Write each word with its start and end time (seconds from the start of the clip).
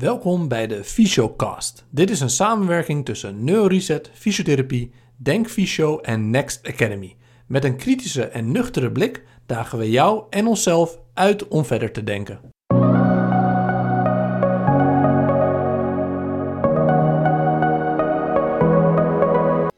Welkom 0.00 0.48
bij 0.48 0.66
de 0.66 0.84
Fysiocast. 0.84 1.86
Dit 1.90 2.10
is 2.10 2.20
een 2.20 2.30
samenwerking 2.30 3.04
tussen 3.04 3.44
Neuroreset, 3.44 4.10
Fysiotherapie, 4.14 4.92
Denk 5.16 5.48
Fysio 5.48 5.98
en 5.98 6.30
Next 6.30 6.66
Academy. 6.66 7.16
Met 7.46 7.64
een 7.64 7.76
kritische 7.76 8.24
en 8.24 8.52
nuchtere 8.52 8.92
blik 8.92 9.24
dagen 9.46 9.78
we 9.78 9.90
jou 9.90 10.24
en 10.30 10.46
onszelf 10.46 10.98
uit 11.14 11.48
om 11.48 11.64
verder 11.64 11.92
te 11.92 12.04
denken. 12.04 12.40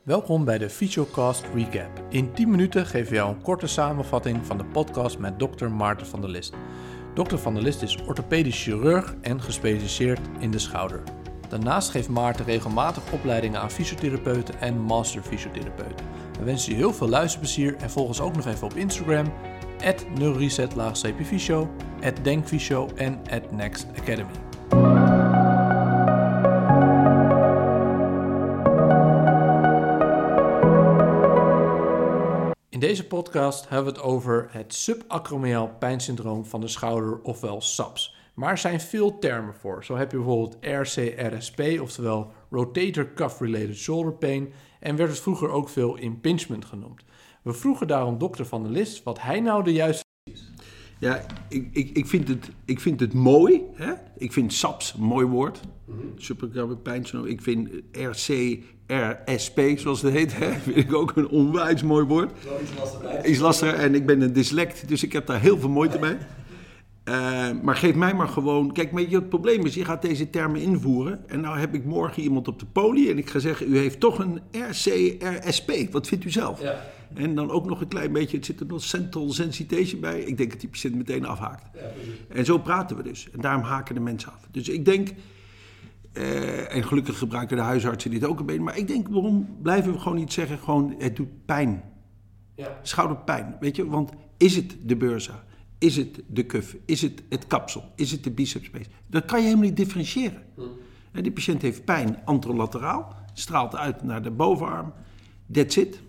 Welkom 0.04 0.44
bij 0.44 0.58
de 0.58 0.70
Fysiocast 0.70 1.44
Recap. 1.54 2.04
In 2.10 2.32
10 2.32 2.50
minuten 2.50 2.86
geven 2.86 3.08
we 3.08 3.14
jou 3.14 3.34
een 3.34 3.42
korte 3.42 3.66
samenvatting 3.66 4.46
van 4.46 4.58
de 4.58 4.64
podcast 4.64 5.18
met 5.18 5.38
Dr. 5.38 5.66
Maarten 5.66 6.06
van 6.06 6.20
der 6.20 6.30
List. 6.30 6.54
Dr. 7.14 7.36
van 7.36 7.54
der 7.54 7.62
List 7.62 7.82
is 7.82 7.98
orthopedisch 8.06 8.62
chirurg 8.62 9.14
en 9.20 9.42
gespecialiseerd 9.42 10.20
in 10.38 10.50
de 10.50 10.58
schouder. 10.58 11.02
Daarnaast 11.48 11.90
geeft 11.90 12.08
Maarten 12.08 12.44
regelmatig 12.44 13.02
opleidingen 13.12 13.60
aan 13.60 13.70
fysiotherapeuten 13.70 14.60
en 14.60 14.80
master 14.80 15.22
fysiotherapeuten. 15.22 16.06
We 16.38 16.44
wensen 16.44 16.72
je 16.72 16.78
heel 16.78 16.92
veel 16.92 17.08
luisterplezier 17.08 17.76
en 17.76 17.90
volg 17.90 18.08
ons 18.08 18.20
ook 18.20 18.36
nog 18.36 18.46
even 18.46 18.66
op 18.66 18.74
Instagram, 18.74 19.32
at 19.84 20.06
neuroreset-cpfysio, 20.18 21.70
at 22.02 22.24
denkfysio 22.24 22.88
en 22.94 23.20
at 23.30 23.52
next 23.52 23.86
academy. 23.98 24.51
Deze 32.92 33.06
podcast 33.06 33.68
hebben 33.68 33.92
we 33.92 33.98
het 33.98 34.08
over 34.08 34.48
het 34.50 34.74
subacromiaal 34.74 35.68
pijnsyndroom 35.78 36.44
van 36.44 36.60
de 36.60 36.68
schouder, 36.68 37.20
ofwel 37.22 37.60
SAPS. 37.60 38.14
Maar 38.34 38.50
er 38.50 38.58
zijn 38.58 38.80
veel 38.80 39.18
termen 39.18 39.54
voor. 39.54 39.84
Zo 39.84 39.96
heb 39.96 40.10
je 40.10 40.16
bijvoorbeeld 40.16 40.56
RCRSP, 40.60 41.60
oftewel 41.80 42.32
Rotator 42.50 43.12
Cuff 43.14 43.40
Related 43.40 43.76
Shoulder 43.76 44.12
Pain, 44.12 44.52
en 44.80 44.96
werd 44.96 45.10
het 45.10 45.20
vroeger 45.20 45.48
ook 45.50 45.68
veel 45.68 45.96
impingement 45.96 46.64
genoemd. 46.64 47.02
We 47.42 47.52
vroegen 47.52 47.86
daarom 47.86 48.18
dokter 48.18 48.46
Van 48.46 48.62
der 48.62 48.72
List 48.72 49.02
wat 49.02 49.20
hij 49.20 49.40
nou 49.40 49.64
de 49.64 49.72
juiste 49.72 50.04
Ja, 51.02 51.24
ik, 51.48 51.68
ik, 51.72 51.90
ik, 51.96 52.06
vind, 52.06 52.28
het, 52.28 52.50
ik 52.64 52.80
vind 52.80 53.00
het 53.00 53.12
mooi. 53.12 53.62
Hè? 53.74 53.92
Ik 54.16 54.32
vind 54.32 54.52
SAPS 54.52 54.94
een 54.94 55.04
mooi 55.04 55.26
woord. 55.26 55.60
Supergrabe 56.16 56.76
pijnsyndroom. 56.76 57.30
Ik 57.30 57.42
vind 57.42 57.68
RCRSP, 57.92 59.60
zoals 59.76 60.02
het 60.02 60.12
heet, 60.12 60.38
hè? 60.38 60.52
vind 60.64 60.76
ik 60.76 60.94
ook 60.94 61.16
een 61.16 61.28
onwijs 61.28 61.82
mooi 61.82 62.04
woord. 62.04 62.32
Iets 63.24 63.38
lastiger. 63.38 63.74
En 63.74 63.94
ik 63.94 64.06
ben 64.06 64.20
een 64.20 64.32
dyslect, 64.32 64.88
dus 64.88 65.02
ik 65.02 65.12
heb 65.12 65.26
daar 65.26 65.40
heel 65.40 65.58
veel 65.58 65.68
moeite 65.68 65.98
mee. 65.98 66.16
Eh, 67.04 67.50
maar 67.62 67.76
geef 67.76 67.94
mij 67.94 68.14
maar 68.14 68.28
gewoon... 68.28 68.72
Kijk, 68.72 68.92
weet 68.92 69.10
je, 69.10 69.16
het 69.16 69.28
probleem 69.28 69.66
is, 69.66 69.74
je 69.74 69.84
gaat 69.84 70.02
deze 70.02 70.30
termen 70.30 70.60
invoeren... 70.60 71.28
en 71.28 71.40
nou 71.40 71.58
heb 71.58 71.74
ik 71.74 71.84
morgen 71.84 72.22
iemand 72.22 72.48
op 72.48 72.58
de 72.58 72.66
poli... 72.66 73.10
en 73.10 73.18
ik 73.18 73.30
ga 73.30 73.38
zeggen, 73.38 73.72
u 73.72 73.78
heeft 73.78 74.00
toch 74.00 74.18
een 74.18 74.40
RCRSP. 74.50 75.92
Wat 75.92 76.06
vindt 76.06 76.24
u 76.24 76.30
zelf? 76.30 76.62
Ja. 76.62 76.80
En 77.14 77.34
dan 77.34 77.50
ook 77.50 77.66
nog 77.66 77.80
een 77.80 77.88
klein 77.88 78.12
beetje, 78.12 78.36
het 78.36 78.46
zit 78.46 78.60
er 78.60 78.66
nog 78.66 78.82
central 78.82 79.32
sensitization 79.32 80.00
bij. 80.00 80.20
Ik 80.20 80.36
denk 80.36 80.50
dat 80.50 80.60
die 80.60 80.68
patiënt 80.68 80.94
meteen 80.94 81.26
afhaakt. 81.26 81.78
en 82.28 82.44
zo 82.44 82.58
praten 82.58 82.96
we 82.96 83.02
dus. 83.02 83.30
En 83.30 83.40
daarom 83.40 83.62
haken 83.62 83.94
de 83.94 84.00
mensen 84.00 84.32
af. 84.32 84.48
Dus 84.50 84.68
ik 84.68 84.84
denk, 84.84 85.08
eh, 86.12 86.74
en 86.74 86.84
gelukkig 86.84 87.18
gebruiken 87.18 87.56
de 87.56 87.62
huisartsen 87.62 88.10
dit 88.10 88.24
ook 88.24 88.40
een 88.40 88.46
beetje. 88.46 88.62
Maar 88.62 88.78
ik 88.78 88.88
denk, 88.88 89.08
waarom 89.08 89.56
blijven 89.62 89.92
we 89.92 89.98
gewoon 89.98 90.18
niet 90.18 90.32
zeggen, 90.32 90.58
gewoon 90.58 90.94
het 90.98 91.16
doet 91.16 91.44
pijn. 91.44 91.82
Ja. 92.54 92.78
Schouderpijn, 92.82 93.56
weet 93.60 93.76
je. 93.76 93.86
Want 93.86 94.10
is 94.36 94.56
het 94.56 94.76
de 94.82 94.96
beurza? 94.96 95.44
Is 95.82 95.96
het 95.96 96.22
de 96.26 96.46
cuff? 96.46 96.76
Is 96.84 97.02
het 97.02 97.22
het 97.28 97.46
kapsel? 97.46 97.84
Is 97.96 98.10
het 98.10 98.24
de 98.24 98.30
biceps 98.30 98.70
base? 98.70 98.88
Dat 99.06 99.24
kan 99.24 99.38
je 99.38 99.44
helemaal 99.44 99.66
niet 99.66 99.76
differentiëren. 99.76 100.42
En 101.12 101.22
die 101.22 101.32
patiënt 101.32 101.62
heeft 101.62 101.84
pijn 101.84 102.24
antrolateraal. 102.24 103.16
Straalt 103.32 103.76
uit 103.76 104.02
naar 104.02 104.22
de 104.22 104.30
bovenarm. 104.30 104.92
That's 105.52 105.76
it. 105.76 106.00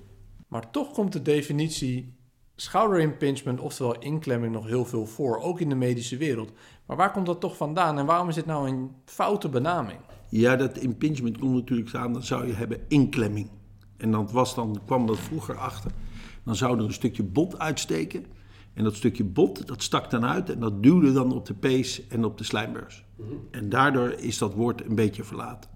Maar 0.47 0.71
toch 0.71 0.91
komt 0.91 1.13
de 1.13 1.21
definitie 1.21 2.13
schouder 2.55 2.99
impingement, 2.99 3.59
oftewel 3.59 3.99
inklemming, 3.99 4.53
nog 4.53 4.67
heel 4.67 4.85
veel 4.85 5.05
voor, 5.05 5.37
ook 5.37 5.59
in 5.59 5.69
de 5.69 5.75
medische 5.75 6.17
wereld. 6.17 6.51
Maar 6.85 6.97
waar 6.97 7.11
komt 7.11 7.25
dat 7.25 7.39
toch 7.39 7.57
vandaan 7.57 7.97
en 7.97 8.05
waarom 8.05 8.29
is 8.29 8.35
dit 8.35 8.45
nou 8.45 8.69
een 8.69 8.91
foute 9.05 9.49
benaming? 9.49 9.99
Ja, 10.29 10.55
dat 10.55 10.77
impingement 10.77 11.37
komt 11.37 11.53
natuurlijk 11.53 11.95
aan, 11.95 12.13
dan 12.13 12.23
zou 12.23 12.47
je 12.47 12.53
hebben 12.53 12.81
inklemming. 12.87 13.49
En 13.97 14.11
dat 14.11 14.31
was 14.31 14.55
dan, 14.55 14.79
kwam 14.85 15.07
dat 15.07 15.19
vroeger 15.19 15.57
achter. 15.57 15.91
Dan 16.43 16.55
zou 16.55 16.77
er 16.77 16.83
een 16.83 16.93
stukje 16.93 17.23
bot 17.23 17.59
uitsteken. 17.59 18.25
En 18.73 18.83
dat 18.83 18.95
stukje 18.95 19.23
bot, 19.23 19.67
dat 19.67 19.83
stak 19.83 20.09
dan 20.09 20.25
uit 20.25 20.49
en 20.49 20.59
dat 20.59 20.83
duwde 20.83 21.13
dan 21.13 21.33
op 21.33 21.45
de 21.45 21.53
pees 21.53 22.07
en 22.07 22.25
op 22.25 22.37
de 22.37 22.43
slijmbeurs. 22.43 23.03
En 23.51 23.69
daardoor 23.69 24.11
is 24.11 24.37
dat 24.37 24.53
woord 24.53 24.85
een 24.85 24.95
beetje 24.95 25.23
verlaten. 25.23 25.69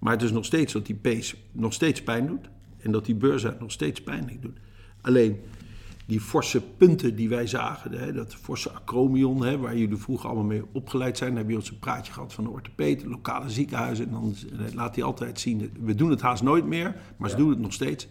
Maar 0.00 0.12
het 0.12 0.22
is 0.22 0.32
nog 0.32 0.44
steeds 0.44 0.72
dat 0.72 0.86
die 0.86 0.94
pees 0.94 1.34
nog 1.52 1.72
steeds 1.72 2.02
pijn 2.02 2.26
doet. 2.26 2.48
En 2.78 2.92
dat 2.92 3.04
die 3.04 3.14
beurza 3.14 3.56
nog 3.60 3.72
steeds 3.72 4.02
pijn 4.02 4.38
doet. 4.40 4.58
Alleen 5.00 5.40
die 6.06 6.20
forse 6.20 6.60
punten 6.76 7.16
die 7.16 7.28
wij 7.28 7.46
zagen, 7.46 7.92
hè, 7.92 8.12
dat 8.12 8.34
forse 8.34 8.70
acromion, 8.70 9.44
hè, 9.44 9.58
waar 9.58 9.76
jullie 9.76 9.96
vroeger 9.96 10.26
allemaal 10.26 10.44
mee 10.44 10.62
opgeleid 10.72 11.18
zijn, 11.18 11.30
dan 11.30 11.38
heb 11.38 11.50
je 11.50 11.56
ons 11.56 11.70
een 11.70 11.78
praatje 11.78 12.12
gehad 12.12 12.32
van 12.32 12.44
de 12.44 12.50
orthopeed, 12.50 13.04
lokale 13.04 13.50
ziekenhuizen. 13.50 14.06
En 14.06 14.10
dan 14.10 14.34
laat 14.74 14.94
hij 14.94 15.04
altijd 15.04 15.40
zien, 15.40 15.70
we 15.80 15.94
doen 15.94 16.10
het 16.10 16.20
haast 16.20 16.42
nooit 16.42 16.66
meer, 16.66 16.96
maar 17.16 17.30
ze 17.30 17.36
doen 17.36 17.50
het 17.50 17.58
nog 17.58 17.72
steeds. 17.72 18.08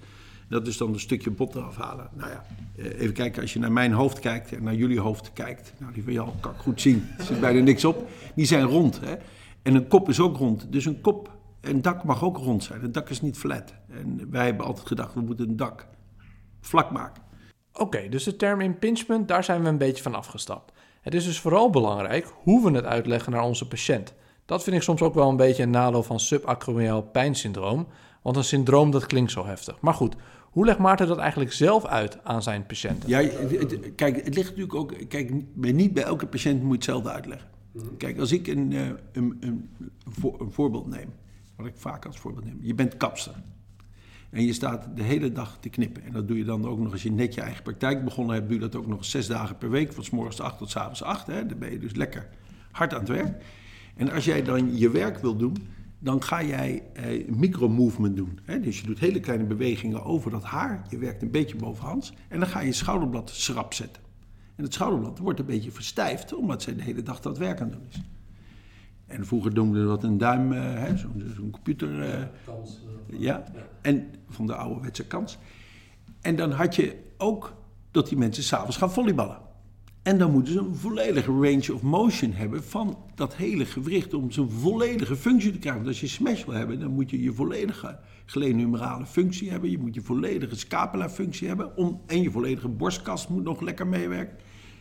Dat 0.53 0.67
is 0.67 0.77
dan 0.77 0.93
een 0.93 0.99
stukje 0.99 1.31
bot 1.31 1.55
eraf 1.55 1.77
halen. 1.77 2.09
Nou 2.13 2.29
ja, 2.29 2.45
eh, 2.77 2.85
even 2.85 3.13
kijken, 3.13 3.41
als 3.41 3.53
je 3.53 3.59
naar 3.59 3.71
mijn 3.71 3.91
hoofd 3.91 4.19
kijkt 4.19 4.51
en 4.51 4.63
naar 4.63 4.75
jullie 4.75 4.99
hoofd 4.99 5.33
kijkt. 5.33 5.73
Nou, 5.77 5.93
die 5.93 6.03
van 6.03 6.13
jou 6.13 6.29
kan 6.39 6.51
ik 6.51 6.57
goed 6.57 6.81
zien. 6.81 7.07
Er 7.17 7.23
zit 7.23 7.39
bijna 7.39 7.61
niks 7.61 7.85
op. 7.85 8.07
Die 8.35 8.45
zijn 8.45 8.63
rond. 8.63 8.99
Hè? 8.99 9.15
En 9.61 9.75
een 9.75 9.87
kop 9.87 10.09
is 10.09 10.19
ook 10.19 10.37
rond. 10.37 10.71
Dus 10.71 10.85
een 10.85 11.01
kop, 11.01 11.31
een 11.61 11.81
dak 11.81 12.03
mag 12.03 12.23
ook 12.23 12.37
rond 12.37 12.63
zijn. 12.63 12.83
Een 12.83 12.91
dak 12.91 13.09
is 13.09 13.21
niet 13.21 13.37
flat. 13.37 13.73
En 13.89 14.27
wij 14.31 14.45
hebben 14.45 14.65
altijd 14.65 14.87
gedacht, 14.87 15.13
we 15.13 15.21
moeten 15.21 15.49
een 15.49 15.57
dak 15.57 15.87
vlak 16.61 16.91
maken. 16.91 17.23
Oké, 17.73 18.09
dus 18.09 18.23
de 18.23 18.35
term 18.35 18.61
impingement, 18.61 19.27
daar 19.27 19.43
zijn 19.43 19.61
we 19.61 19.69
een 19.69 19.77
beetje 19.77 20.03
van 20.03 20.15
afgestapt. 20.15 20.71
Het 21.01 21.13
is 21.13 21.25
dus 21.25 21.39
vooral 21.39 21.69
belangrijk 21.69 22.33
hoe 22.43 22.63
we 22.63 22.75
het 22.75 22.85
uitleggen 22.85 23.31
naar 23.31 23.43
onze 23.43 23.67
patiënt. 23.67 24.13
Dat 24.45 24.63
vind 24.63 24.75
ik 24.75 24.81
soms 24.81 25.01
ook 25.01 25.13
wel 25.13 25.29
een 25.29 25.35
beetje 25.35 25.63
een 25.63 25.69
nadeel 25.69 26.03
van 26.03 26.19
subacromiaal 26.19 27.01
pijnsyndroom, 27.01 27.87
want 28.21 28.35
een 28.35 28.43
syndroom 28.43 28.91
dat 28.91 29.05
klinkt 29.05 29.31
zo 29.31 29.45
heftig. 29.45 29.79
Maar 29.79 29.93
goed, 29.93 30.15
hoe 30.53 30.65
legt 30.65 30.77
Maarten 30.79 31.07
dat 31.07 31.17
eigenlijk 31.17 31.51
zelf 31.53 31.85
uit 31.85 32.23
aan 32.23 32.43
zijn 32.43 32.65
patiënten? 32.65 33.09
Ja, 33.09 33.19
het- 33.21 33.51
het- 33.71 33.95
kijk, 33.95 34.15
het 34.25 34.35
ligt 34.35 34.49
natuurlijk 34.49 34.75
ook. 34.75 34.93
Kijk, 35.09 35.31
bij- 35.53 35.71
niet 35.71 35.93
bij 35.93 36.03
elke 36.03 36.27
patiënt 36.27 36.59
moet 36.61 36.67
je 36.69 36.75
hetzelfde 36.75 37.09
uitleggen. 37.11 37.47
Kijk, 37.97 38.19
als 38.19 38.31
ik 38.31 38.47
een, 38.47 38.73
eh, 38.73 38.87
een, 39.11 39.37
een, 39.39 39.69
voor- 40.09 40.41
een 40.41 40.51
voorbeeld 40.51 40.87
neem, 40.87 41.09
wat 41.55 41.65
ik 41.65 41.73
vaak 41.75 42.05
als 42.05 42.17
voorbeeld 42.19 42.45
neem. 42.45 42.57
Je 42.61 42.73
bent 42.75 42.97
kapster. 42.97 43.33
En 44.29 44.45
je 44.45 44.53
staat 44.53 44.87
de 44.95 45.03
hele 45.03 45.31
dag 45.31 45.57
te 45.59 45.69
knippen. 45.69 46.03
En 46.03 46.11
dat 46.11 46.27
doe 46.27 46.37
je 46.37 46.43
dan 46.43 46.67
ook 46.67 46.79
nog 46.79 46.91
als 46.91 47.03
je 47.03 47.11
net 47.11 47.33
je 47.33 47.41
eigen 47.41 47.63
praktijk 47.63 48.03
begonnen 48.03 48.35
hebt. 48.35 48.47
Doe 48.47 48.55
je 48.59 48.63
dat 48.63 48.75
ook 48.75 48.87
nog 48.87 49.05
zes 49.05 49.27
dagen 49.27 49.57
per 49.57 49.69
week. 49.69 49.93
Van 49.93 50.03
s 50.03 50.09
morgens 50.09 50.39
8 50.41 50.57
tot 50.57 50.69
s 50.69 50.75
avonds 50.75 51.03
8. 51.03 51.27
Hè. 51.27 51.45
Dan 51.45 51.57
ben 51.57 51.71
je 51.71 51.79
dus 51.79 51.95
lekker 51.95 52.27
hard 52.71 52.93
aan 52.93 52.99
het 52.99 53.09
werk. 53.09 53.43
En 53.95 54.11
als 54.11 54.25
jij 54.25 54.43
dan 54.43 54.77
je 54.77 54.89
werk 54.89 55.17
wil 55.17 55.35
doen, 55.35 55.55
dan 56.03 56.23
ga 56.23 56.43
jij 56.43 56.83
eh, 56.93 57.27
micro-movement 57.27 58.15
doen. 58.15 58.39
Hè? 58.43 58.59
Dus 58.59 58.79
je 58.79 58.85
doet 58.85 58.99
hele 58.99 59.19
kleine 59.19 59.43
bewegingen 59.43 60.03
over 60.03 60.31
dat 60.31 60.43
haar. 60.43 60.85
Je 60.89 60.97
werkt 60.97 61.21
een 61.21 61.31
beetje 61.31 61.55
bovenhands. 61.55 62.13
En 62.27 62.39
dan 62.39 62.47
ga 62.47 62.59
je 62.59 62.65
je 62.65 62.73
schouderblad 62.73 63.29
schrap 63.29 63.73
zetten. 63.73 64.01
En 64.55 64.63
het 64.63 64.73
schouderblad 64.73 65.19
wordt 65.19 65.39
een 65.39 65.45
beetje 65.45 65.71
verstijfd, 65.71 66.35
omdat 66.35 66.61
zij 66.61 66.75
de 66.75 66.83
hele 66.83 67.03
dag 67.03 67.19
dat 67.19 67.37
werk 67.37 67.61
aan 67.61 67.69
het 67.69 67.77
doen 67.77 67.87
is. 67.89 68.01
En 69.05 69.25
vroeger 69.25 69.53
noemden 69.53 69.81
we 69.81 69.87
dat 69.87 70.03
een 70.03 70.17
duim, 70.17 70.53
eh, 70.53 70.95
zo'n 71.35 71.49
computer. 71.51 72.01
eh, 72.01 72.23
ja. 73.19 73.43
En 73.81 74.09
van 74.29 74.47
de 74.47 74.55
ouderwetse 74.55 75.07
kans. 75.07 75.37
En 76.21 76.35
dan 76.35 76.51
had 76.51 76.75
je 76.75 76.95
ook 77.17 77.53
dat 77.91 78.07
die 78.09 78.17
mensen 78.17 78.43
s'avonds 78.43 78.77
gaan 78.77 78.91
volleyballen. 78.91 79.37
En 80.03 80.17
dan 80.17 80.31
moeten 80.31 80.53
ze 80.53 80.59
een 80.59 80.75
volledige 80.75 81.31
range 81.31 81.73
of 81.73 81.81
motion 81.81 82.31
hebben 82.31 82.63
van 82.63 82.97
dat 83.15 83.35
hele 83.35 83.65
gewricht 83.65 84.13
om 84.13 84.31
zijn 84.31 84.49
volledige 84.49 85.15
functie 85.15 85.51
te 85.51 85.57
krijgen. 85.57 85.81
Want 85.81 85.93
als 85.93 86.01
je 86.01 86.07
smash 86.07 86.45
wil 86.45 86.53
hebben, 86.53 86.79
dan 86.79 86.91
moet 86.91 87.09
je 87.09 87.21
je 87.21 87.33
volledige 87.33 87.99
gelenumerale 88.25 89.05
functie 89.05 89.51
hebben. 89.51 89.69
Je 89.69 89.77
moet 89.77 89.93
je 89.95 90.01
volledige 90.01 90.55
scapula 90.55 91.09
functie 91.09 91.47
hebben. 91.47 91.77
Om, 91.77 92.01
en 92.05 92.21
je 92.21 92.31
volledige 92.31 92.67
borstkast 92.67 93.29
moet 93.29 93.43
nog 93.43 93.61
lekker 93.61 93.87
meewerken. 93.87 94.37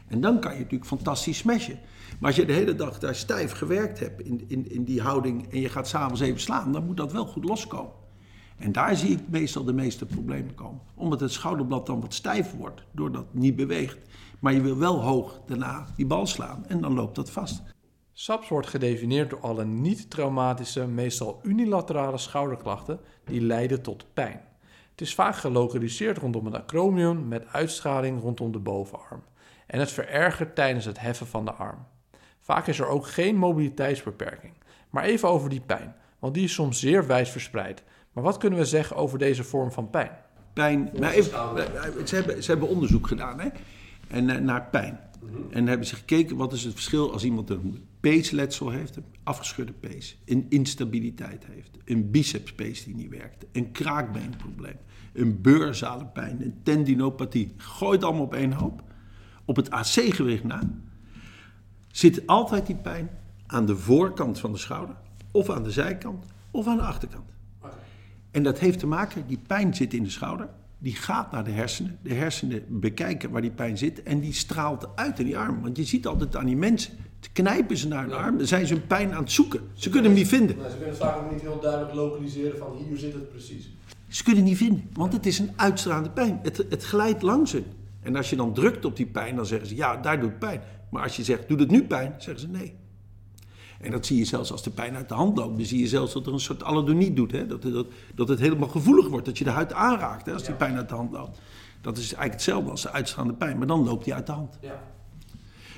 En 0.09 0.21
dan 0.21 0.41
kan 0.41 0.53
je 0.53 0.59
natuurlijk 0.59 0.87
fantastisch 0.87 1.39
smashen. 1.39 1.79
Maar 2.19 2.29
als 2.29 2.37
je 2.37 2.47
de 2.47 2.53
hele 2.53 2.75
dag 2.75 2.99
daar 2.99 3.15
stijf 3.15 3.53
gewerkt 3.53 4.01
hebt 4.01 4.21
in, 4.21 4.45
in, 4.49 4.71
in 4.71 4.85
die 4.85 5.01
houding 5.01 5.53
en 5.53 5.61
je 5.61 5.69
gaat 5.69 5.89
s'avonds 5.89 6.21
even 6.21 6.41
slaan, 6.41 6.73
dan 6.73 6.85
moet 6.85 6.97
dat 6.97 7.13
wel 7.13 7.27
goed 7.27 7.45
loskomen. 7.45 8.02
En 8.59 8.73
daar 8.73 8.97
zie 8.97 9.11
ik 9.11 9.29
meestal 9.29 9.65
de 9.65 9.73
meeste 9.73 10.07
problemen 10.07 10.55
komen. 10.55 10.81
Omdat 10.95 11.21
het 11.21 11.33
schouderblad 11.33 11.87
dan 11.87 12.01
wat 12.01 12.15
stijf 12.15 12.57
wordt, 12.57 12.83
doordat 12.93 13.25
het 13.25 13.35
niet 13.35 13.57
beweegt. 13.57 13.99
Maar 14.41 14.53
je 14.53 14.61
wil 14.61 14.79
wel 14.79 15.03
hoog 15.03 15.41
daarna 15.47 15.87
die 15.97 16.07
bal 16.07 16.27
slaan 16.27 16.67
en 16.67 16.81
dan 16.81 16.95
loopt 16.95 17.15
dat 17.15 17.31
vast. 17.31 17.63
SAPS 18.13 18.49
wordt 18.49 18.67
gedefinieerd 18.67 19.31
door 19.31 19.41
alle 19.41 19.65
niet-traumatische, 19.65 20.87
meestal 20.87 21.41
unilaterale 21.43 22.19
schouderklachten 22.19 23.01
die 23.25 23.41
leiden 23.41 23.83
tot 23.83 24.07
pijn. 24.15 24.41
Het 24.91 25.01
is 25.01 25.15
vaak 25.15 25.37
gelokaliseerd 25.37 26.19
rondom 26.19 26.45
het 26.45 26.55
acromion 26.55 27.29
met 27.29 27.47
uitstraling 27.47 28.21
rondom 28.21 28.53
de 28.53 28.59
bovenarm. 28.59 29.23
En 29.67 29.79
het 29.79 29.93
verergert 29.93 30.55
tijdens 30.55 30.85
het 30.85 31.01
heffen 31.01 31.27
van 31.27 31.45
de 31.45 31.53
arm. 31.53 31.87
Vaak 32.41 32.67
is 32.67 32.79
er 32.79 32.87
ook 32.87 33.07
geen 33.07 33.37
mobiliteitsbeperking. 33.37 34.53
Maar 34.91 35.05
even 35.05 35.29
over 35.29 35.51
die 35.51 35.61
pijn, 35.61 35.95
want 36.19 36.35
die 36.35 36.45
is 36.45 36.55
soms 36.55 36.81
zeer 36.81 37.07
wijs 37.07 37.31
verspreid. 37.31 37.83
Maar 38.13 38.25
wat 38.25 38.37
kunnen 38.37 38.59
we 38.59 38.65
zeggen 38.65 38.97
over 38.97 39.19
deze 39.19 39.45
vorm 39.45 39.73
van 39.73 39.91
pijn? 39.91 40.11
Pijn, 40.53 40.91
maar 40.99 41.13
even, 41.13 41.31
ze, 42.09 42.15
hebben, 42.15 42.43
ze 42.43 42.51
hebben 42.51 42.69
onderzoek 42.69 43.07
gedaan 43.07 43.41
hè? 43.41 43.49
En, 44.09 44.31
eh, 44.31 44.39
naar 44.39 44.69
pijn. 44.71 45.01
En 45.51 45.67
hebben 45.67 45.87
ze 45.87 45.95
gekeken 45.95 46.37
wat 46.37 46.53
is 46.53 46.65
het 46.65 46.73
verschil 46.73 47.13
als 47.13 47.25
iemand 47.25 47.51
een 47.51 47.85
peesletsel 48.01 48.71
heeft, 48.71 48.97
een 48.97 49.05
afgeschudde 49.23 49.73
pees, 49.73 50.19
een 50.25 50.47
instabiliteit 50.49 51.47
heeft, 51.47 51.71
een 51.85 52.11
bicepspees 52.11 52.85
die 52.85 52.95
niet 52.95 53.11
werkt, 53.11 53.45
een 53.53 53.73
kraakbeenprobleem, 53.73 54.77
een 55.13 55.41
beurzale 55.41 56.07
pijn, 56.07 56.43
een 56.43 56.61
tendinopathie. 56.63 57.55
Gooi 57.57 57.93
het 57.97 58.05
allemaal 58.05 58.25
op 58.25 58.35
één 58.35 58.53
hoop. 58.53 58.83
Op 59.45 59.57
het 59.57 59.71
AC-gewicht 59.71 60.45
na 60.45 60.61
zit 61.93 62.27
altijd 62.27 62.67
die 62.67 62.77
pijn 62.77 63.11
aan 63.47 63.67
de 63.67 63.77
voorkant 63.77 64.39
van 64.39 64.53
de 64.53 64.59
schouder, 64.59 64.97
of 65.31 65.51
aan 65.51 65.63
de 65.63 65.71
zijkant, 65.71 66.25
of 66.51 66.67
aan 66.67 66.77
de 66.77 66.83
achterkant. 66.83 67.31
En 68.33 68.43
dat 68.43 68.59
heeft 68.59 68.79
te 68.79 68.87
maken, 68.87 69.25
die 69.27 69.39
pijn 69.47 69.75
zit 69.75 69.95
in 69.95 70.03
de 70.03 70.11
schouder, 70.11 70.49
die 70.79 70.95
gaat 70.95 71.33
naar 71.33 71.45
de 71.45 71.51
hersenen. 71.51 71.99
De 72.03 72.15
hersenen 72.15 72.65
bekijken 72.69 73.31
waar 73.31 73.41
die 73.41 73.51
pijn 73.51 73.79
zit 73.79 74.03
en 74.03 74.21
die 74.21 74.33
straalt 74.33 74.89
uit 74.95 75.19
in 75.19 75.25
die 75.25 75.39
arm. 75.39 75.63
Want 75.63 75.77
je 75.77 75.85
ziet 75.85 76.07
altijd 76.07 76.37
aan 76.37 76.47
die 76.47 76.57
mensen, 76.57 76.93
knijpen 77.33 77.77
ze 77.77 77.89
naar 77.89 78.03
hun 78.03 78.13
arm, 78.13 78.39
dan 78.39 78.47
zijn 78.47 78.67
ze 78.67 78.75
hun 78.75 78.87
pijn 78.87 79.13
aan 79.13 79.23
het 79.23 79.33
zoeken. 79.33 79.61
Ze 79.75 79.91
kunnen 79.91 80.11
hem 80.11 80.19
niet 80.19 80.29
vinden. 80.29 80.57
ze 80.57 80.69
kunnen 80.69 80.89
het 80.89 80.97
vaak 80.97 81.17
ook 81.17 81.33
niet 81.33 81.41
heel 81.41 81.61
duidelijk 81.61 81.95
lokaliseren 81.95 82.59
van 82.59 82.77
hier 82.87 82.99
zit 82.99 83.13
het 83.13 83.31
precies. 83.31 83.71
Ze 84.09 84.23
kunnen 84.23 84.43
het 84.43 84.51
niet 84.51 84.61
vinden, 84.61 84.89
want 84.93 85.13
het 85.13 85.27
is 85.27 85.39
een 85.39 85.51
uitstraande 85.57 86.11
pijn. 86.11 86.41
Het, 86.43 86.57
het 86.57 86.85
glijdt 86.85 87.23
langs 87.23 87.53
hun. 87.53 87.65
En 88.03 88.17
als 88.17 88.31
je 88.31 88.37
dan 88.37 88.55
drukt 88.55 88.85
op 88.85 88.97
die 88.97 89.07
pijn, 89.07 89.37
dan 89.37 89.47
zeggen 89.47 89.69
ze 89.69 89.77
ja, 89.77 89.97
daar 89.97 90.21
doet 90.21 90.39
pijn. 90.39 90.61
Maar 90.91 91.03
als 91.03 91.17
je 91.17 91.25
zegt, 91.25 91.49
doet 91.49 91.61
het 91.61 91.71
nu 91.71 91.85
pijn? 91.85 92.15
Zeggen 92.19 92.41
ze 92.41 92.49
nee. 92.49 92.75
En 93.83 93.91
dat 93.91 94.07
zie 94.07 94.19
je 94.19 94.25
zelfs 94.25 94.53
als 94.53 94.63
de 94.63 94.71
pijn 94.71 94.97
uit 94.97 95.09
de 95.09 95.15
hand 95.15 95.37
loopt. 95.37 95.57
Dan 95.57 95.67
zie 95.67 95.79
je 95.79 95.87
zelfs 95.87 96.13
dat 96.13 96.27
er 96.27 96.33
een 96.33 96.41
soort 96.41 96.63
allodonie 96.63 97.13
doet. 97.13 97.33
Hè? 97.33 97.47
Dat, 97.47 97.63
dat, 97.63 97.87
dat 98.15 98.29
het 98.29 98.39
helemaal 98.39 98.69
gevoelig 98.69 99.09
wordt, 99.09 99.27
dat 99.27 99.39
je 99.39 99.45
de 99.45 99.51
huid 99.51 99.73
aanraakt 99.73 100.27
hè, 100.27 100.33
als 100.33 100.45
die 100.45 100.55
pijn 100.55 100.77
uit 100.77 100.89
de 100.89 100.95
hand 100.95 101.13
loopt. 101.13 101.41
Dat 101.81 101.97
is 101.97 102.03
eigenlijk 102.03 102.33
hetzelfde 102.33 102.71
als 102.71 102.83
de 102.83 102.93
uitstaande 102.93 103.33
pijn, 103.33 103.59
maar 103.59 103.67
dan 103.67 103.85
loopt 103.85 104.05
die 104.05 104.15
uit 104.15 104.27
de 104.27 104.33
hand. 104.33 104.59
Ja. 104.61 104.83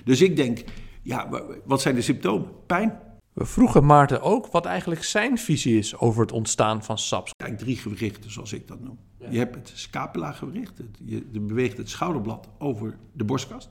Dus 0.04 0.20
ik 0.20 0.36
denk, 0.36 0.64
ja, 1.02 1.28
wat 1.64 1.80
zijn 1.80 1.94
de 1.94 2.02
symptomen? 2.02 2.48
Pijn. 2.66 2.98
We 3.32 3.44
vroegen 3.44 3.86
Maarten 3.86 4.22
ook 4.22 4.46
wat 4.46 4.66
eigenlijk 4.66 5.04
zijn 5.04 5.38
visie 5.38 5.78
is 5.78 5.96
over 5.96 6.20
het 6.20 6.32
ontstaan 6.32 6.84
van 6.84 6.98
SAPS. 6.98 7.32
Kijk, 7.36 7.58
drie 7.58 7.76
gewrichten 7.76 8.30
zoals 8.30 8.52
ik 8.52 8.68
dat 8.68 8.80
noem. 8.80 8.98
Je 9.30 9.38
hebt 9.38 9.54
het 9.54 9.72
scapula-gewricht, 9.74 10.80
je 11.04 11.40
beweegt 11.40 11.76
het 11.76 11.90
schouderblad 11.90 12.48
over 12.58 12.96
de 13.12 13.24
borstkast. 13.24 13.70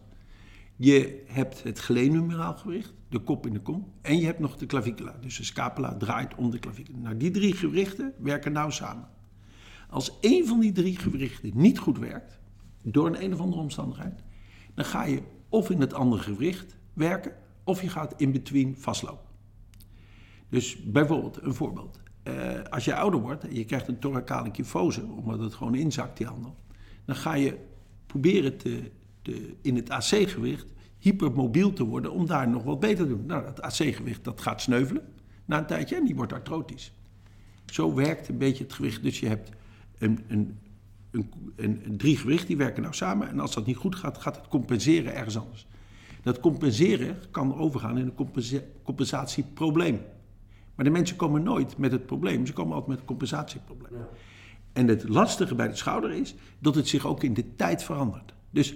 Je 0.83 1.23
hebt 1.25 1.63
het 1.63 1.79
glenumeraal 1.79 2.53
gewricht, 2.53 2.93
de 3.09 3.19
kop 3.19 3.45
in 3.45 3.53
de 3.53 3.59
kom. 3.59 3.93
En 4.01 4.17
je 4.17 4.25
hebt 4.25 4.39
nog 4.39 4.57
de 4.57 4.65
clavicula. 4.65 5.17
Dus 5.21 5.37
de 5.37 5.43
scapula 5.43 5.97
draait 5.97 6.35
om 6.35 6.49
de 6.49 6.59
clavicula. 6.59 6.97
Nou, 6.97 7.17
die 7.17 7.31
drie 7.31 7.53
gewrichten 7.53 8.13
werken 8.17 8.51
nauw 8.51 8.69
samen. 8.69 9.07
Als 9.89 10.19
één 10.19 10.47
van 10.47 10.59
die 10.59 10.71
drie 10.71 10.97
gewrichten 10.97 11.51
niet 11.53 11.79
goed 11.79 11.99
werkt, 11.99 12.39
door 12.81 13.07
een 13.07 13.23
een 13.23 13.33
of 13.33 13.39
andere 13.39 13.61
omstandigheid, 13.61 14.23
dan 14.73 14.85
ga 14.85 15.03
je 15.03 15.21
of 15.49 15.69
in 15.69 15.81
het 15.81 15.93
andere 15.93 16.21
gewricht 16.21 16.77
werken, 16.93 17.35
of 17.63 17.81
je 17.81 17.89
gaat 17.89 18.13
in 18.17 18.31
between 18.31 18.75
vastlopen. 18.77 19.29
Dus 20.49 20.83
bijvoorbeeld, 20.83 21.41
een 21.41 21.53
voorbeeld. 21.53 21.99
Uh, 22.23 22.61
als 22.69 22.85
je 22.85 22.95
ouder 22.95 23.19
wordt 23.19 23.43
en 23.43 23.55
je 23.55 23.65
krijgt 23.65 23.87
een 23.87 23.99
thoracale 23.99 24.51
kyfose, 24.51 25.05
omdat 25.05 25.39
het 25.39 25.53
gewoon 25.53 25.75
inzakt, 25.75 26.17
die 26.17 26.27
handel, 26.27 26.55
dan 27.05 27.15
ga 27.15 27.33
je 27.33 27.57
proberen 28.05 28.57
te 28.57 28.91
de, 29.23 29.55
in 29.61 29.75
het 29.75 29.89
AC-gewicht 29.89 30.65
hypermobiel 30.99 31.73
te 31.73 31.83
worden 31.83 32.11
om 32.11 32.25
daar 32.25 32.49
nog 32.49 32.63
wat 32.63 32.79
beter 32.79 33.05
te 33.05 33.09
doen. 33.09 33.25
Nou, 33.25 33.43
dat 33.43 33.61
AC-gewicht 33.61 34.23
dat 34.23 34.41
gaat 34.41 34.61
sneuvelen 34.61 35.03
na 35.45 35.57
een 35.57 35.65
tijdje 35.65 35.95
en 35.95 36.05
die 36.05 36.15
wordt 36.15 36.33
artrotisch. 36.33 36.93
Zo 37.65 37.93
werkt 37.93 38.27
een 38.27 38.37
beetje 38.37 38.63
het 38.63 38.73
gewicht. 38.73 39.03
Dus 39.03 39.19
je 39.19 39.27
hebt 39.27 39.49
een, 39.97 40.19
een, 40.27 40.59
een, 41.11 41.31
een, 41.55 41.97
drie 41.97 42.17
gewicht, 42.17 42.47
die 42.47 42.57
werken 42.57 42.81
nou 42.81 42.93
samen. 42.93 43.29
En 43.29 43.39
als 43.39 43.53
dat 43.53 43.65
niet 43.65 43.75
goed 43.75 43.95
gaat, 43.95 44.17
gaat 44.17 44.35
het 44.35 44.47
compenseren 44.47 45.15
ergens 45.15 45.37
anders. 45.37 45.67
Dat 46.21 46.39
compenseren 46.39 47.17
kan 47.31 47.55
overgaan 47.55 47.97
in 47.97 48.13
een 48.15 48.31
compensatieprobleem. 48.83 50.01
Maar 50.75 50.85
de 50.85 50.91
mensen 50.91 51.15
komen 51.15 51.43
nooit 51.43 51.77
met 51.77 51.91
het 51.91 52.05
probleem, 52.05 52.45
ze 52.45 52.53
komen 52.53 52.71
altijd 52.71 52.89
met 52.89 52.97
het 52.97 53.07
compensatieprobleem. 53.07 53.93
Ja. 53.93 54.09
En 54.73 54.87
het 54.87 55.09
lastige 55.09 55.55
bij 55.55 55.67
de 55.67 55.75
schouder 55.75 56.11
is 56.11 56.35
dat 56.59 56.75
het 56.75 56.87
zich 56.87 57.05
ook 57.05 57.23
in 57.23 57.33
de 57.33 57.55
tijd 57.55 57.83
verandert. 57.83 58.33
Dus 58.49 58.75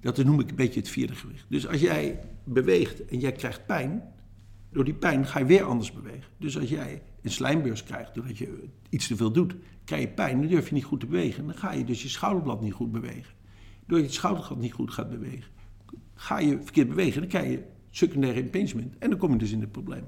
dat 0.00 0.24
noem 0.24 0.40
ik 0.40 0.50
een 0.50 0.56
beetje 0.56 0.80
het 0.80 0.88
vierde 0.88 1.14
gewicht. 1.14 1.44
Dus 1.48 1.68
als 1.68 1.80
jij 1.80 2.20
beweegt 2.44 3.04
en 3.04 3.18
jij 3.18 3.32
krijgt 3.32 3.66
pijn, 3.66 4.02
door 4.70 4.84
die 4.84 4.94
pijn 4.94 5.26
ga 5.26 5.38
je 5.38 5.44
weer 5.44 5.62
anders 5.62 5.92
bewegen. 5.92 6.30
Dus 6.38 6.58
als 6.58 6.68
jij 6.68 7.02
een 7.22 7.30
slijmbeurs 7.30 7.82
krijgt 7.82 8.14
doordat 8.14 8.38
je 8.38 8.68
iets 8.88 9.06
te 9.06 9.16
veel 9.16 9.32
doet, 9.32 9.54
krijg 9.84 10.02
je 10.02 10.08
pijn, 10.08 10.40
dan 10.40 10.50
durf 10.50 10.68
je 10.68 10.74
niet 10.74 10.84
goed 10.84 11.00
te 11.00 11.06
bewegen. 11.06 11.46
Dan 11.46 11.56
ga 11.56 11.72
je 11.72 11.84
dus 11.84 12.02
je 12.02 12.08
schouderblad 12.08 12.60
niet 12.60 12.72
goed 12.72 12.92
bewegen. 12.92 13.34
Door 13.86 13.98
je 13.98 14.04
het 14.04 14.14
schouderblad 14.14 14.58
niet 14.58 14.72
goed 14.72 14.90
gaat 14.90 15.10
bewegen, 15.10 15.50
ga 16.14 16.38
je 16.38 16.58
verkeerd 16.62 16.88
bewegen, 16.88 17.20
dan 17.20 17.28
krijg 17.28 17.50
je 17.50 17.62
secundaire 17.90 18.40
impingement 18.40 18.98
en 18.98 19.10
dan 19.10 19.18
kom 19.18 19.32
je 19.32 19.38
dus 19.38 19.52
in 19.52 19.60
het 19.60 19.72
probleem. 19.72 20.04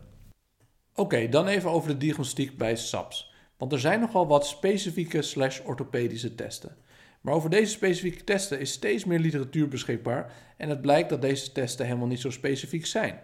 Oké, 0.94 1.28
dan 1.28 1.46
even 1.46 1.70
over 1.70 1.88
de 1.88 1.96
diagnostiek 1.96 2.56
bij 2.56 2.76
SAPS. 2.76 3.32
Want 3.56 3.72
er 3.72 3.80
zijn 3.80 4.00
nogal 4.00 4.26
wat 4.26 4.46
specifieke 4.46 5.22
slash 5.22 5.60
orthopedische 5.64 6.34
testen. 6.34 6.76
Maar 7.20 7.34
over 7.34 7.50
deze 7.50 7.72
specifieke 7.72 8.24
testen 8.24 8.60
is 8.60 8.72
steeds 8.72 9.04
meer 9.04 9.18
literatuur 9.18 9.68
beschikbaar 9.68 10.32
en 10.56 10.68
het 10.68 10.80
blijkt 10.80 11.08
dat 11.08 11.22
deze 11.22 11.52
testen 11.52 11.86
helemaal 11.86 12.06
niet 12.06 12.20
zo 12.20 12.30
specifiek 12.30 12.86
zijn. 12.86 13.20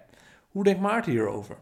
Hoe 0.49 0.64
denkt 0.64 0.81
Maarten 0.81 1.12
hierover? 1.12 1.56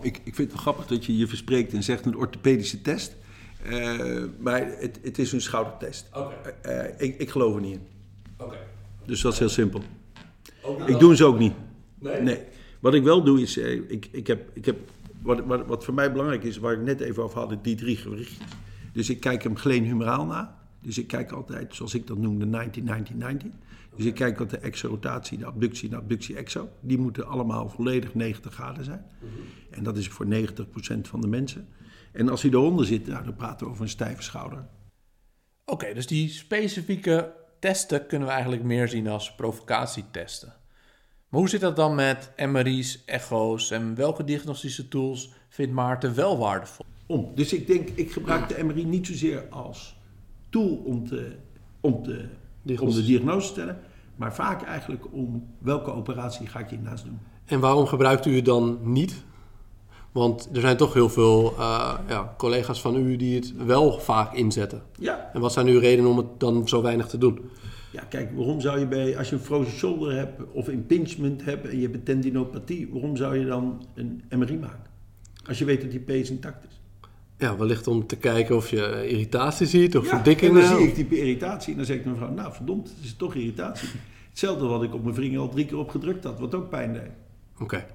Ik, 0.00 0.16
ik 0.24 0.34
vind 0.34 0.36
het 0.36 0.52
wel 0.52 0.60
grappig 0.60 0.86
dat 0.86 1.04
je 1.04 1.16
je 1.16 1.26
verspreekt 1.26 1.72
en 1.72 1.82
zegt 1.82 2.06
een 2.06 2.16
orthopedische 2.16 2.82
test. 2.82 3.16
Uh, 3.66 4.24
maar 4.38 4.66
het, 4.66 4.98
het, 5.02 5.18
is 5.18 5.32
een 5.32 5.40
schoudertest. 5.40 6.08
Okay. 6.12 6.54
Uh, 6.64 6.84
eh, 6.84 6.94
ik, 6.98 7.18
ik, 7.18 7.30
geloof 7.30 7.54
er 7.54 7.60
niet 7.60 7.72
in. 7.72 7.86
Okay. 8.36 8.58
Dus 9.06 9.20
dat 9.20 9.32
is 9.32 9.38
heel 9.38 9.48
simpel. 9.48 9.82
ik 10.86 10.98
doe 10.98 11.16
ze 11.16 11.24
ook 11.24 11.38
niet. 11.38 11.52
Nee? 11.98 12.20
nee? 12.20 12.40
Wat 12.80 12.94
ik 12.94 13.02
wel 13.02 13.24
doe 13.24 13.40
is, 13.40 13.56
uh, 13.56 13.72
ik, 13.72 14.08
ik 14.12 14.26
heb, 14.26 14.50
ik 14.52 14.64
heb, 14.64 14.78
wat, 15.22 15.40
wat, 15.40 15.66
wat, 15.66 15.84
voor 15.84 15.94
mij 15.94 16.12
belangrijk 16.12 16.44
is, 16.44 16.58
waar 16.58 16.72
ik 16.72 16.80
net 16.80 17.00
even 17.00 17.22
over 17.22 17.38
had, 17.38 17.64
die 17.64 17.76
drie 17.76 17.96
gewrichtjes. 17.96 18.46
Dus 18.92 19.10
ik 19.10 19.20
kijk 19.20 19.42
hem 19.42 19.56
humeraal 19.64 20.26
na. 20.26 20.59
Dus 20.80 20.98
ik 20.98 21.06
kijk 21.06 21.32
altijd, 21.32 21.74
zoals 21.74 21.94
ik 21.94 22.06
dat 22.06 22.18
noem, 22.18 22.38
de 22.38 22.70
19-90-90. 23.46 23.46
Dus 23.96 24.04
ik 24.04 24.14
kijk 24.14 24.38
wat 24.38 24.50
de 24.50 24.58
exorotatie, 24.58 25.38
de 25.38 25.46
abductie 25.46 25.88
en 25.88 25.94
de 25.94 26.00
abductie-exo. 26.00 26.68
Die 26.80 26.98
moeten 26.98 27.26
allemaal 27.26 27.68
volledig 27.68 28.14
90 28.14 28.54
graden 28.54 28.84
zijn. 28.84 29.06
Mhm. 29.18 29.32
En 29.70 29.82
dat 29.82 29.96
is 29.96 30.08
voor 30.08 30.26
90% 30.26 31.08
van 31.08 31.20
de 31.20 31.26
mensen. 31.26 31.68
En 32.12 32.28
als 32.28 32.42
hij 32.42 32.50
eronder 32.50 32.86
zit, 32.86 33.06
nou, 33.06 33.24
dan 33.24 33.36
praten 33.36 33.66
we 33.66 33.72
over 33.72 33.84
een 33.84 33.90
stijve 33.90 34.22
schouder. 34.22 34.66
Oké, 35.64 35.94
dus 35.94 36.06
die 36.06 36.28
specifieke 36.28 37.32
testen 37.58 38.06
kunnen 38.06 38.28
we 38.28 38.32
eigenlijk 38.34 38.62
meer 38.62 38.88
zien 38.88 39.08
als 39.08 39.34
provocatietesten. 39.34 40.54
Maar 41.28 41.40
hoe 41.40 41.48
zit 41.48 41.60
dat 41.60 41.76
dan 41.76 41.94
met 41.94 42.32
MRI's, 42.36 43.02
echo's 43.06 43.70
en 43.70 43.94
welke 43.94 44.24
diagnostische 44.24 44.88
tools 44.88 45.32
vindt 45.48 45.72
Maarten 45.72 46.14
wel 46.14 46.38
waardevol? 46.38 46.86
Om. 47.06 47.32
Dus 47.34 47.52
ik 47.52 47.66
denk, 47.66 47.88
ik 47.88 48.12
gebruik 48.12 48.48
de 48.48 48.64
MRI 48.64 48.84
niet 48.84 49.06
zozeer 49.06 49.48
als 49.48 49.99
tool 50.50 50.82
om, 50.84 51.08
te, 51.08 51.32
om, 51.80 52.02
te, 52.02 52.24
om 52.80 52.90
de 52.90 53.04
diagnose 53.04 53.46
te 53.46 53.52
stellen, 53.52 53.78
maar 54.16 54.34
vaak 54.34 54.62
eigenlijk 54.62 55.04
om 55.12 55.46
welke 55.58 55.92
operatie 55.92 56.46
ga 56.46 56.58
ik 56.58 56.68
hiernaast 56.68 57.04
doen. 57.04 57.18
En 57.44 57.60
waarom 57.60 57.86
gebruikt 57.86 58.26
u 58.26 58.36
het 58.36 58.44
dan 58.44 58.78
niet? 58.82 59.24
Want 60.12 60.48
er 60.52 60.60
zijn 60.60 60.76
toch 60.76 60.94
heel 60.94 61.08
veel 61.08 61.54
uh, 61.58 61.98
ja, 62.08 62.34
collega's 62.36 62.80
van 62.80 62.96
u 62.96 63.16
die 63.16 63.34
het 63.34 63.54
wel 63.56 63.98
vaak 63.98 64.34
inzetten. 64.34 64.82
Ja. 64.98 65.30
En 65.32 65.40
wat 65.40 65.52
zijn 65.52 65.66
uw 65.66 65.78
redenen 65.78 66.10
om 66.10 66.16
het 66.16 66.40
dan 66.40 66.68
zo 66.68 66.82
weinig 66.82 67.06
te 67.06 67.18
doen? 67.18 67.40
Ja, 67.90 68.02
kijk, 68.02 68.30
waarom 68.36 68.60
zou 68.60 68.78
je 68.78 68.86
bij, 68.86 69.18
als 69.18 69.28
je 69.28 69.34
een 69.34 69.42
frozen 69.42 69.72
shoulder 69.72 70.12
hebt 70.12 70.42
of 70.52 70.68
impingement 70.68 71.44
hebt 71.44 71.68
en 71.68 71.80
je 71.80 71.88
hebt 71.88 72.04
tendinopathie, 72.04 72.88
waarom 72.92 73.16
zou 73.16 73.38
je 73.38 73.46
dan 73.46 73.86
een 73.94 74.22
MRI 74.30 74.58
maken? 74.58 74.90
Als 75.46 75.58
je 75.58 75.64
weet 75.64 75.80
dat 75.80 75.90
die 75.90 76.00
pees 76.00 76.30
intact 76.30 76.64
is. 76.68 76.79
Ja, 77.40 77.56
wellicht 77.56 77.86
om 77.86 78.06
te 78.06 78.16
kijken 78.16 78.56
of 78.56 78.70
je 78.70 79.08
irritatie 79.08 79.66
ziet 79.66 79.96
of 79.96 80.04
ja, 80.04 80.10
verdikkingen. 80.10 80.62
En 80.62 80.68
dan 80.68 80.78
zie 80.78 80.88
ik 80.88 81.08
die 81.08 81.18
irritatie 81.18 81.70
en 81.70 81.76
dan 81.76 81.86
zeg 81.86 81.96
ik 81.96 82.04
mevrouw, 82.04 82.32
nou 82.32 82.52
verdomd, 82.52 82.88
het 82.88 83.04
is 83.04 83.14
toch 83.14 83.34
irritatie. 83.34 83.88
Hetzelfde 84.28 84.66
wat 84.66 84.82
ik 84.82 84.94
op 84.94 85.02
mijn 85.02 85.14
vrienden 85.14 85.40
al 85.40 85.48
drie 85.48 85.66
keer 85.66 85.78
opgedrukt 85.78 86.24
had, 86.24 86.38
wat 86.38 86.54
ook 86.54 86.68
pijn 86.68 86.92
deed. 86.92 87.10
Oké. 87.60 87.86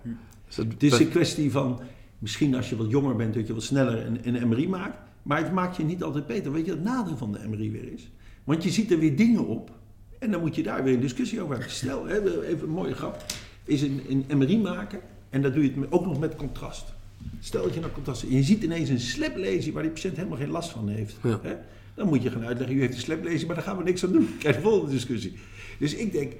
Dus 0.47 0.55
het 0.55 0.83
is 0.83 0.99
een 0.99 1.09
kwestie 1.09 1.51
van, 1.51 1.79
misschien 2.19 2.55
als 2.55 2.69
je 2.69 2.75
wat 2.75 2.89
jonger 2.89 3.15
bent, 3.15 3.33
dat 3.33 3.47
je 3.47 3.53
wat 3.53 3.63
sneller 3.63 4.05
een, 4.05 4.35
een 4.35 4.47
MRI 4.47 4.67
maakt. 4.67 4.97
Maar 5.21 5.37
het 5.37 5.51
maakt 5.51 5.77
je 5.77 5.83
niet 5.83 6.03
altijd 6.03 6.27
beter. 6.27 6.51
Weet 6.51 6.65
je 6.65 6.71
wat 6.71 6.79
het 6.79 6.93
nadeel 6.93 7.17
van 7.17 7.31
de 7.31 7.47
MRI 7.47 7.71
weer 7.71 7.93
is? 7.93 8.11
Want 8.43 8.63
je 8.63 8.69
ziet 8.69 8.91
er 8.91 8.99
weer 8.99 9.15
dingen 9.15 9.47
op 9.47 9.71
en 10.19 10.31
dan 10.31 10.41
moet 10.41 10.55
je 10.55 10.63
daar 10.63 10.83
weer 10.83 10.93
een 10.93 10.99
discussie 10.99 11.41
over 11.41 11.53
hebben. 11.53 11.73
Stel, 11.73 12.07
even 12.07 12.61
een 12.61 12.69
mooie 12.69 12.93
grap, 12.93 13.23
is 13.63 13.81
een, 13.81 14.25
een 14.27 14.37
MRI 14.37 14.57
maken 14.57 14.99
en 15.29 15.41
dat 15.41 15.53
doe 15.53 15.63
je 15.63 15.71
het 15.79 15.91
ook 15.91 16.05
nog 16.05 16.19
met 16.19 16.35
contrast. 16.35 16.94
Stel 17.39 17.63
dat 17.63 17.73
je 17.73 17.79
naar 17.79 17.91
contrast 17.91 18.23
en 18.23 18.31
je 18.31 18.43
ziet 18.43 18.63
ineens 18.63 18.89
een 18.89 18.99
sleplesie 18.99 19.73
waar 19.73 19.83
die 19.83 19.91
patiënt 19.91 20.15
helemaal 20.15 20.37
geen 20.37 20.49
last 20.49 20.69
van 20.69 20.87
heeft. 20.89 21.15
Hè? 21.21 21.55
Dan 21.93 22.07
moet 22.07 22.23
je 22.23 22.31
gaan 22.31 22.45
uitleggen, 22.45 22.77
u 22.77 22.79
heeft 22.79 22.93
een 22.93 22.99
sleplesie, 22.99 23.45
maar 23.45 23.55
daar 23.55 23.65
gaan 23.65 23.77
we 23.77 23.83
niks 23.83 24.03
aan 24.03 24.11
doen. 24.11 24.35
Krijg 24.39 24.55
de 24.55 24.61
volgende 24.61 24.91
discussie. 24.91 25.37
Dus 25.79 25.95
ik 25.95 26.11
denk, 26.11 26.33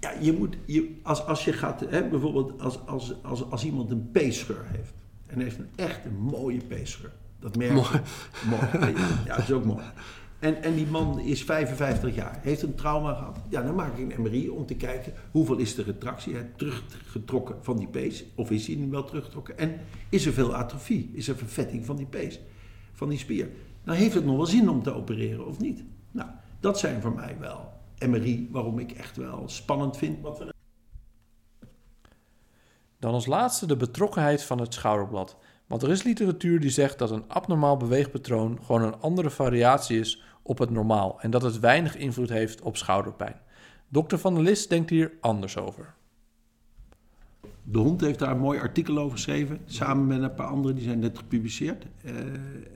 Ja, 0.00 0.12
je 0.20 0.32
moet, 0.32 0.56
je, 0.66 0.94
als, 1.02 1.24
als 1.24 1.44
je 1.44 1.52
gaat, 1.52 1.80
hè, 1.80 2.08
bijvoorbeeld 2.08 2.60
als, 2.60 2.78
als, 2.86 3.14
als, 3.22 3.50
als 3.50 3.64
iemand 3.64 3.90
een 3.90 4.10
peescheur 4.10 4.64
heeft. 4.66 4.92
En 5.26 5.40
heeft 5.40 5.58
een 5.58 5.68
echt 5.76 6.04
een 6.04 6.16
mooie 6.16 6.60
peescheur. 6.68 7.12
Dat 7.40 7.56
merk 7.56 7.70
je. 7.70 7.74
Mooi. 7.76 8.70
mooi. 8.80 8.94
Ja, 9.26 9.36
dat 9.36 9.44
is 9.44 9.52
ook 9.52 9.64
mooi. 9.64 9.84
En, 10.44 10.62
en 10.62 10.74
die 10.74 10.86
man 10.86 11.20
is 11.20 11.44
55 11.44 12.14
jaar, 12.14 12.38
heeft 12.42 12.62
een 12.62 12.74
trauma 12.74 13.14
gehad. 13.14 13.38
Ja, 13.48 13.62
dan 13.62 13.74
maak 13.74 13.96
ik 13.96 14.16
een 14.16 14.22
MRI 14.22 14.48
om 14.48 14.66
te 14.66 14.74
kijken 14.74 15.12
hoeveel 15.30 15.56
is 15.56 15.74
de 15.74 15.82
retractie, 15.82 16.54
teruggetrokken 16.56 17.56
van 17.60 17.76
die 17.76 17.86
pees. 17.86 18.24
Of 18.34 18.50
is 18.50 18.66
hij 18.66 18.76
nu 18.76 18.90
wel 18.90 19.04
teruggetrokken? 19.04 19.58
En 19.58 19.80
is 20.08 20.26
er 20.26 20.32
veel 20.32 20.54
atrofie? 20.54 21.10
Is 21.12 21.28
er 21.28 21.36
vervetting 21.36 21.84
van 21.84 21.96
die 21.96 22.06
pees, 22.06 22.40
van 22.92 23.08
die 23.08 23.18
spier? 23.18 23.48
Dan 23.84 23.94
heeft 23.94 24.14
het 24.14 24.24
nog 24.24 24.36
wel 24.36 24.46
zin 24.46 24.68
om 24.68 24.82
te 24.82 24.92
opereren 24.92 25.46
of 25.46 25.60
niet? 25.60 25.84
Nou, 26.10 26.30
dat 26.60 26.78
zijn 26.78 27.00
voor 27.00 27.14
mij 27.14 27.36
wel 27.40 27.72
MRI 27.98 28.48
waarom 28.50 28.78
ik 28.78 28.92
echt 28.92 29.16
wel 29.16 29.42
spannend 29.46 29.96
vind 29.96 30.20
wat 30.20 30.38
we 30.38 30.52
Dan 32.98 33.12
als 33.12 33.26
laatste 33.26 33.66
de 33.66 33.76
betrokkenheid 33.76 34.42
van 34.42 34.60
het 34.60 34.74
schouderblad. 34.74 35.36
Want 35.66 35.82
er 35.82 35.90
is 35.90 36.02
literatuur 36.02 36.60
die 36.60 36.70
zegt 36.70 36.98
dat 36.98 37.10
een 37.10 37.28
abnormaal 37.28 37.76
beweegpatroon 37.76 38.58
gewoon 38.62 38.82
een 38.82 39.00
andere 39.00 39.30
variatie 39.30 39.98
is 39.98 40.23
op 40.46 40.58
het 40.58 40.70
normaal 40.70 41.20
en 41.20 41.30
dat 41.30 41.42
het 41.42 41.60
weinig 41.60 41.96
invloed 41.96 42.28
heeft 42.28 42.62
op 42.62 42.76
schouderpijn. 42.76 43.40
Dokter 43.88 44.18
Van 44.18 44.34
der 44.34 44.42
List 44.42 44.68
denkt 44.68 44.90
hier 44.90 45.12
anders 45.20 45.56
over. 45.56 45.94
De 47.62 47.78
Hond 47.78 48.00
heeft 48.00 48.18
daar 48.18 48.30
een 48.30 48.38
mooi 48.38 48.58
artikel 48.58 48.98
over 48.98 49.16
geschreven, 49.16 49.60
samen 49.64 50.06
met 50.06 50.22
een 50.22 50.34
paar 50.34 50.46
anderen, 50.46 50.76
die 50.76 50.84
zijn 50.84 50.98
net 50.98 51.18
gepubliceerd. 51.18 51.86
Uh, 52.04 52.12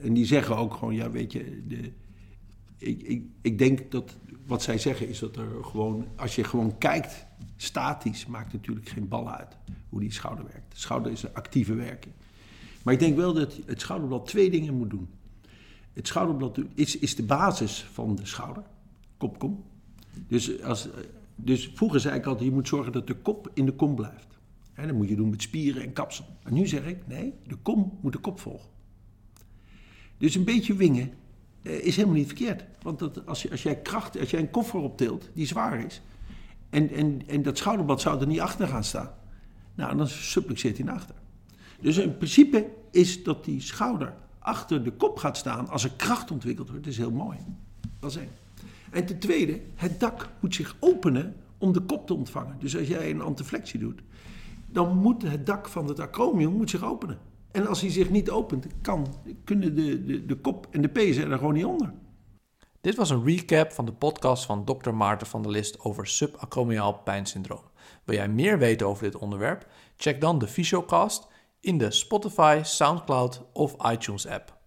en 0.01 0.13
die 0.13 0.25
zeggen 0.25 0.57
ook 0.57 0.73
gewoon, 0.73 0.95
ja 0.95 1.11
weet 1.11 1.31
je, 1.31 1.63
de, 1.67 1.91
ik, 2.77 3.01
ik, 3.01 3.23
ik 3.41 3.57
denk 3.57 3.91
dat 3.91 4.17
wat 4.45 4.61
zij 4.61 4.77
zeggen 4.77 5.07
is 5.07 5.19
dat 5.19 5.35
er 5.35 5.63
gewoon, 5.63 6.07
als 6.15 6.35
je 6.35 6.43
gewoon 6.43 6.77
kijkt, 6.77 7.25
statisch 7.55 8.25
maakt 8.25 8.53
natuurlijk 8.53 8.89
geen 8.89 9.07
bal 9.07 9.29
uit 9.31 9.57
hoe 9.89 9.99
die 9.99 10.11
schouder 10.11 10.45
werkt. 10.45 10.71
De 10.71 10.79
schouder 10.79 11.11
is 11.11 11.23
een 11.23 11.33
actieve 11.33 11.73
werking. 11.73 12.13
Maar 12.83 12.93
ik 12.93 12.99
denk 12.99 13.15
wel 13.15 13.33
dat 13.33 13.59
het 13.65 13.81
schouderblad 13.81 14.27
twee 14.27 14.49
dingen 14.49 14.73
moet 14.73 14.89
doen. 14.89 15.09
Het 15.93 16.07
schouderblad 16.07 16.59
is, 16.73 16.97
is 16.97 17.15
de 17.15 17.23
basis 17.23 17.83
van 17.91 18.15
de 18.15 18.25
schouder, 18.25 18.63
kop-kom. 19.17 19.63
Dus, 20.27 20.61
als, 20.61 20.89
dus 21.35 21.71
vroeger 21.73 21.99
zei 21.99 22.17
ik 22.17 22.25
altijd, 22.25 22.45
je 22.45 22.53
moet 22.53 22.67
zorgen 22.67 22.91
dat 22.91 23.07
de 23.07 23.15
kop 23.15 23.51
in 23.53 23.65
de 23.65 23.73
kom 23.73 23.95
blijft. 23.95 24.27
Dat 24.75 24.91
moet 24.91 25.09
je 25.09 25.15
doen 25.15 25.29
met 25.29 25.41
spieren 25.41 25.81
en 25.83 25.93
kapsel. 25.93 26.25
En 26.43 26.53
nu 26.53 26.67
zeg 26.67 26.85
ik, 26.85 27.07
nee, 27.07 27.33
de 27.47 27.55
kom 27.55 27.97
moet 28.01 28.11
de 28.11 28.19
kop 28.19 28.39
volgen. 28.39 28.69
Dus 30.17 30.35
een 30.35 30.43
beetje 30.43 30.75
wingen 30.75 31.13
eh, 31.61 31.85
is 31.85 31.95
helemaal 31.95 32.17
niet 32.17 32.27
verkeerd. 32.27 32.63
Want 32.81 32.99
dat, 32.99 33.25
als, 33.25 33.51
als 33.51 33.63
jij 33.63 33.81
kracht, 33.81 34.19
als 34.19 34.29
jij 34.29 34.39
een 34.39 34.49
koffer 34.49 34.79
optilt 34.79 35.29
die 35.33 35.45
zwaar 35.45 35.85
is... 35.85 36.01
en, 36.69 36.89
en, 36.89 37.21
en 37.27 37.41
dat 37.41 37.57
schouderblad 37.57 38.01
zou 38.01 38.19
er 38.19 38.27
niet 38.27 38.39
achter 38.39 38.67
gaan 38.67 38.83
staan... 38.83 39.13
nou, 39.75 39.97
dan 39.97 40.07
supplexeert 40.07 40.77
hij 40.77 40.85
naar 40.85 40.95
achter. 40.95 41.15
Dus 41.81 41.97
in 41.97 42.17
principe 42.17 42.67
is 42.91 43.23
dat 43.23 43.45
die 43.45 43.61
schouder 43.61 44.13
achter 44.49 44.83
de 44.83 44.91
kop 44.91 45.17
gaat 45.17 45.37
staan 45.37 45.69
als 45.69 45.83
er 45.83 45.91
kracht 45.95 46.31
ontwikkeld 46.31 46.69
wordt, 46.69 46.87
is 46.87 46.97
heel 46.97 47.11
mooi. 47.11 47.37
Dat 47.99 48.11
is. 48.11 48.19
En 48.91 49.05
ten 49.05 49.19
tweede, 49.19 49.61
het 49.75 49.99
dak 49.99 50.29
moet 50.39 50.55
zich 50.55 50.75
openen 50.79 51.35
om 51.57 51.73
de 51.73 51.81
kop 51.81 52.07
te 52.07 52.13
ontvangen. 52.13 52.55
Dus 52.59 52.77
als 52.77 52.87
jij 52.87 53.09
een 53.09 53.21
antiflexie 53.21 53.79
doet, 53.79 54.01
dan 54.67 54.97
moet 54.97 55.21
het 55.21 55.45
dak 55.45 55.67
van 55.67 55.87
het 55.87 55.99
acromion 55.99 56.53
moet 56.53 56.69
zich 56.69 56.83
openen. 56.83 57.17
En 57.51 57.67
als 57.67 57.81
hij 57.81 57.89
zich 57.89 58.09
niet 58.09 58.29
opent, 58.29 58.67
kan, 58.81 59.07
kunnen 59.43 59.75
de, 59.75 60.05
de, 60.05 60.25
de 60.25 60.35
kop 60.35 60.67
en 60.71 60.81
de 60.81 60.89
pezen 60.89 61.31
er 61.31 61.37
gewoon 61.37 61.53
niet 61.53 61.65
onder. 61.65 61.93
Dit 62.81 62.95
was 62.95 63.09
een 63.09 63.25
recap 63.25 63.71
van 63.71 63.85
de 63.85 63.93
podcast 63.93 64.45
van 64.45 64.65
Dr. 64.65 64.91
Maarten 64.91 65.27
van 65.27 65.41
der 65.41 65.51
List 65.51 65.79
over 65.79 66.07
subacromiaal 66.07 66.93
pijnsyndroom. 66.93 67.63
Wil 68.03 68.15
jij 68.15 68.29
meer 68.29 68.57
weten 68.57 68.87
over 68.87 69.03
dit 69.03 69.15
onderwerp? 69.15 69.67
Check 69.97 70.21
dan 70.21 70.39
de 70.39 70.47
Fysiocast 70.47 71.27
in 71.61 71.77
de 71.77 71.91
Spotify, 71.91 72.59
SoundCloud 72.63 73.41
of 73.53 73.75
iTunes 73.77 74.25
app. 74.25 74.58